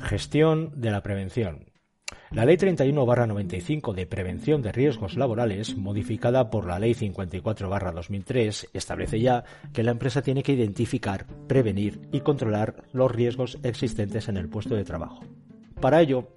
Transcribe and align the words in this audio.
Gestión 0.00 0.72
de 0.80 0.90
la 0.90 1.02
prevención. 1.02 1.70
La 2.30 2.44
Ley 2.44 2.56
31-95 2.56 3.94
de 3.94 4.06
Prevención 4.06 4.62
de 4.62 4.72
Riesgos 4.72 5.16
Laborales, 5.16 5.76
modificada 5.76 6.50
por 6.50 6.66
la 6.66 6.78
Ley 6.78 6.94
54-2003, 6.94 8.68
establece 8.72 9.20
ya 9.20 9.44
que 9.72 9.82
la 9.82 9.92
empresa 9.92 10.22
tiene 10.22 10.42
que 10.42 10.52
identificar, 10.52 11.26
prevenir 11.46 12.00
y 12.12 12.20
controlar 12.20 12.84
los 12.92 13.10
riesgos 13.10 13.58
existentes 13.62 14.28
en 14.28 14.36
el 14.36 14.48
puesto 14.48 14.74
de 14.74 14.84
trabajo. 14.84 15.20
Para 15.80 16.00
ello, 16.00 16.28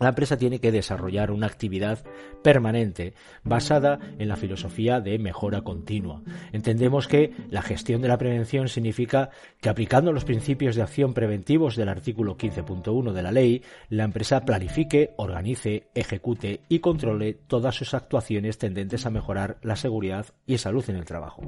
la 0.00 0.08
empresa 0.08 0.38
tiene 0.38 0.60
que 0.60 0.72
desarrollar 0.72 1.30
una 1.30 1.46
actividad 1.46 2.04
permanente 2.42 3.12
basada 3.42 3.98
en 4.18 4.28
la 4.28 4.36
filosofía 4.36 5.00
de 5.00 5.18
mejora 5.18 5.60
continua. 5.60 6.22
Entendemos 6.52 7.08
que 7.08 7.32
la 7.50 7.62
gestión 7.62 8.02
de 8.02 8.08
la 8.08 8.18
prevención 8.18 8.68
significa 8.68 9.30
que 9.60 9.68
aplicando 9.68 10.12
los 10.12 10.24
principios 10.24 10.76
de 10.76 10.82
acción 10.82 11.14
preventivos 11.14 11.76
del 11.76 11.88
artículo 11.88 12.36
15.1 12.36 13.12
de 13.12 13.22
la 13.22 13.32
ley, 13.32 13.62
la 13.88 14.04
empresa 14.04 14.44
planifique, 14.44 15.14
organice, 15.16 15.88
ejecute 15.94 16.60
y 16.68 16.80
controle 16.80 17.34
todas 17.34 17.74
sus 17.74 17.94
actuaciones 17.94 18.58
tendentes 18.58 19.06
a 19.06 19.10
mejorar 19.10 19.58
la 19.62 19.76
seguridad 19.76 20.26
y 20.46 20.58
salud 20.58 20.84
en 20.88 20.96
el 20.96 21.04
trabajo. 21.04 21.42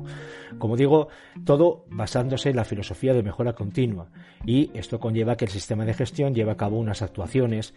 Como 0.59 0.77
digo, 0.77 1.09
todo 1.45 1.84
basándose 1.89 2.50
en 2.50 2.56
la 2.56 2.64
filosofía 2.64 3.14
de 3.14 3.23
mejora 3.23 3.55
continua 3.55 4.11
y 4.45 4.70
esto 4.75 5.00
conlleva 5.00 5.37
que 5.37 5.45
el 5.45 5.50
sistema 5.50 5.84
de 5.84 5.95
gestión 5.95 6.34
lleve 6.34 6.53
a 6.53 6.56
cabo 6.56 6.78
unas 6.78 7.03
actuaciones 7.03 7.75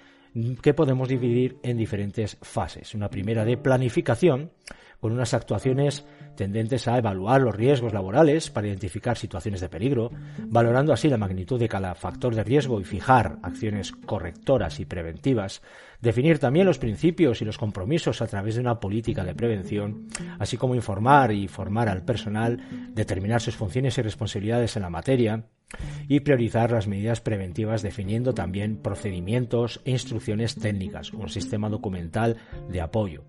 que 0.61 0.73
podemos 0.73 1.07
dividir 1.07 1.57
en 1.63 1.77
diferentes 1.77 2.37
fases. 2.41 2.93
Una 2.93 3.09
primera 3.09 3.45
de 3.45 3.57
planificación, 3.57 4.51
con 4.99 5.13
unas 5.13 5.33
actuaciones 5.33 6.05
tendentes 6.35 6.87
a 6.87 6.97
evaluar 6.97 7.14
los 7.15 7.55
riesgos 7.55 7.93
laborales 7.93 8.49
para 8.49 8.67
identificar 8.67 9.17
situaciones 9.17 9.61
de 9.61 9.69
peligro, 9.69 10.11
valorando 10.39 10.93
así 10.93 11.09
la 11.09 11.17
magnitud 11.17 11.59
de 11.59 11.69
cada 11.69 11.95
factor 11.95 12.35
de 12.35 12.43
riesgo 12.43 12.79
y 12.79 12.83
fijar 12.83 13.37
acciones 13.43 13.91
correctoras 13.91 14.79
y 14.79 14.85
preventivas, 14.85 15.61
definir 16.01 16.39
también 16.39 16.65
los 16.65 16.79
principios 16.79 17.41
y 17.41 17.45
los 17.45 17.57
compromisos 17.57 18.21
a 18.21 18.27
través 18.27 18.55
de 18.55 18.61
una 18.61 18.79
política 18.79 19.23
de 19.23 19.35
prevención, 19.35 20.07
así 20.39 20.57
como 20.57 20.75
informar 20.75 21.31
y 21.31 21.47
formar 21.47 21.89
al 21.89 22.03
personal, 22.03 22.61
determinar 22.93 23.41
sus 23.41 23.55
funciones 23.55 23.97
y 23.97 24.01
responsabilidades 24.01 24.75
en 24.75 24.83
la 24.83 24.89
materia, 24.89 25.45
y 26.07 26.19
priorizar 26.21 26.71
las 26.71 26.87
medidas 26.87 27.21
preventivas 27.21 27.81
definiendo 27.81 28.33
también 28.33 28.77
procedimientos 28.77 29.81
e 29.83 29.91
instrucciones 29.91 30.55
técnicas, 30.55 31.11
un 31.11 31.29
sistema 31.29 31.69
documental 31.69 32.37
de 32.69 32.81
apoyo. 32.81 33.23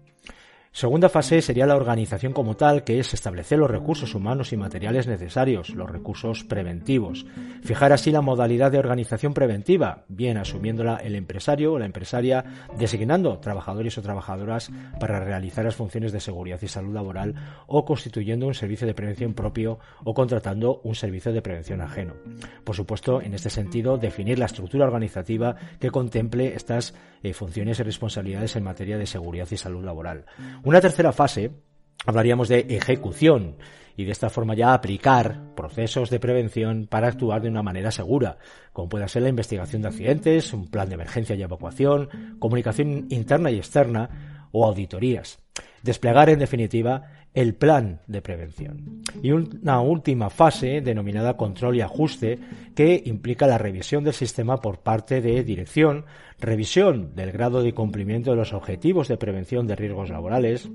Segunda 0.77 1.09
fase 1.09 1.41
sería 1.41 1.65
la 1.65 1.75
organización 1.75 2.35
como 2.35 2.55
tal, 2.55 2.85
que 2.85 2.99
es 2.99 3.15
establecer 3.15 3.59
los 3.59 3.71
recursos 3.71 4.15
humanos 4.15 4.53
y 4.53 4.59
materiales 4.59 5.07
necesarios, 5.07 5.71
los 5.71 5.91
recursos 5.91 6.45
preventivos. 6.45 7.25
Fijar 7.63 7.95
así 7.95 8.11
la 8.11 8.21
modalidad 8.21 8.71
de 8.71 8.79
organización 8.79 9.33
preventiva, 9.33 10.05
bien 10.09 10.37
asumiéndola 10.37 10.97
el 10.97 11.15
empresario 11.15 11.73
o 11.73 11.79
la 11.79 11.87
empresaria, 11.87 12.45
designando 12.79 13.39
trabajadores 13.39 13.97
o 13.97 14.03
trabajadoras 14.03 14.71
para 15.01 15.19
realizar 15.19 15.65
las 15.65 15.77
funciones 15.77 16.13
de 16.13 16.21
seguridad 16.21 16.61
y 16.61 16.69
salud 16.69 16.93
laboral 16.93 17.35
o 17.67 17.87
constituyendo 17.87 18.47
un 18.47 18.53
servicio 18.53 18.87
de 18.87 18.93
prevención 18.93 19.33
propio 19.33 19.79
o 20.05 20.13
contratando 20.13 20.83
un 20.85 20.95
servicio 20.95 21.33
de 21.33 21.41
prevención 21.41 21.81
ajeno. 21.81 22.17
Por 22.65 22.77
supuesto, 22.77 23.23
en 23.23 23.33
este 23.33 23.49
sentido, 23.49 23.97
definir 23.97 24.39
la 24.39 24.45
estructura 24.45 24.85
organizativa 24.85 25.57
que 25.81 25.91
contemple 25.91 26.55
estas 26.55 26.93
eh, 27.23 27.33
funciones 27.33 27.81
y 27.81 27.83
responsabilidades 27.83 28.57
en 28.57 28.65
materia 28.65 28.99
de 28.99 29.07
seguridad 29.07 29.49
y 29.51 29.57
salud 29.57 29.83
laboral. 29.83 30.27
Una 30.67 30.81
tercera 30.81 31.13
fase 31.13 31.53
hablaríamos 32.07 32.49
de 32.49 32.67
ejecución 32.71 33.55
y 33.97 34.05
de 34.05 34.11
esta 34.11 34.31
forma 34.31 34.57
ya 34.57 34.75
aplicar 34.75 35.55
procesos 35.55 36.11
de 36.11 36.19
prevención 36.19 36.89
para 36.89 37.07
actuar 37.07 37.41
de 37.41 37.49
una 37.49 37.63
manera 37.63 37.93
segura, 37.93 38.39
como 38.73 38.89
puede 38.89 39.07
ser 39.07 39.23
la 39.23 39.29
investigación 39.29 39.83
de 39.83 39.89
accidentes, 39.89 40.53
un 40.53 40.67
plan 40.67 40.89
de 40.89 40.97
emergencia 40.97 41.37
y 41.37 41.43
evacuación, 41.43 42.09
comunicación 42.41 43.07
interna 43.11 43.53
y 43.53 43.59
externa 43.59 44.49
o 44.51 44.67
auditorías. 44.67 45.39
Desplegar, 45.85 46.31
en 46.31 46.41
definitiva, 46.41 47.13
el 47.37 47.55
plan 47.55 48.01
de 48.07 48.23
prevención. 48.23 49.03
Y 49.23 49.31
una 49.31 49.83
última 49.83 50.31
fase 50.31 50.81
denominada 50.81 51.37
control 51.37 51.77
y 51.77 51.83
ajuste 51.83 52.39
que 52.75 53.03
implica 53.05 53.47
la 53.47 53.59
revisión 53.59 54.05
del 54.05 54.15
sistema 54.15 54.63
por 54.63 54.79
parte 54.79 55.21
de 55.21 55.45
dirección, 55.45 56.07
revisión 56.41 57.15
del 57.15 57.33
grado 57.33 57.63
de 57.63 57.75
cumplimiento 57.75 58.31
de 58.31 58.39
los 58.39 58.55
objetivos 58.55 59.09
de 59.09 59.19
prevención 59.19 59.67
de 59.67 59.77
riesgos 59.77 60.09
laborales, 60.09 60.71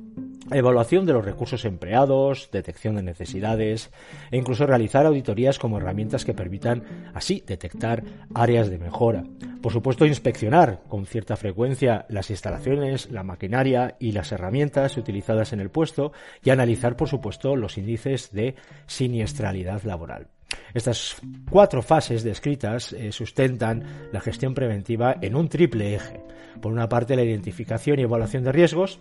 evaluación 0.58 1.06
de 1.06 1.14
los 1.14 1.26
recursos 1.26 1.66
empleados, 1.66 2.50
detección 2.52 2.96
de 2.96 3.04
necesidades 3.04 3.92
e 4.32 4.38
incluso 4.38 4.66
realizar 4.66 5.06
auditorías 5.06 5.60
como 5.60 5.78
herramientas 5.78 6.26
que 6.26 6.34
permitan 6.34 7.12
así 7.14 7.44
detectar 7.46 8.04
áreas 8.34 8.70
de 8.70 8.78
mejora. 8.78 9.24
Por 9.62 9.72
supuesto, 9.72 10.06
inspeccionar 10.06 10.82
con 10.88 11.06
cierta 11.06 11.36
frecuencia 11.36 12.06
las 12.10 12.30
instalaciones, 12.30 13.12
la 13.12 13.24
maquinaria 13.24 13.96
y 14.00 14.12
las 14.12 14.32
herramientas 14.32 14.98
utilizadas 14.98 15.54
en 15.54 15.60
el 15.60 15.70
puesto 15.70 16.12
y 16.44 16.50
analizar, 16.50 16.96
por 16.96 17.08
supuesto, 17.08 17.56
los 17.56 17.78
índices 17.78 18.32
de 18.32 18.56
siniestralidad 18.88 19.84
laboral. 19.84 20.28
Estas 20.74 21.18
cuatro 21.50 21.82
fases 21.82 22.24
descritas 22.24 22.94
eh, 22.94 23.12
sustentan 23.12 24.10
la 24.12 24.22
gestión 24.22 24.54
preventiva 24.54 25.16
en 25.22 25.36
un 25.36 25.50
triple 25.50 25.96
eje. 25.96 26.22
Por 26.62 26.72
una 26.72 26.90
parte, 26.90 27.16
la 27.16 27.24
identificación 27.24 28.00
y 28.00 28.04
evaluación 28.04 28.44
de 28.44 28.52
riesgos, 28.52 29.00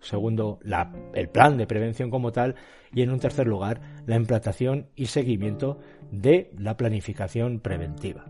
segundo, 0.00 0.58
el 1.14 1.28
plan 1.28 1.56
de 1.56 1.66
prevención 1.66 2.10
como 2.10 2.32
tal, 2.32 2.56
y 2.92 3.02
en 3.02 3.10
un 3.10 3.20
tercer 3.20 3.46
lugar, 3.46 3.80
la 4.06 4.16
implantación 4.16 4.88
y 4.96 5.06
seguimiento 5.06 5.78
de 6.10 6.50
la 6.58 6.76
planificación 6.76 7.60
preventiva. 7.60 8.26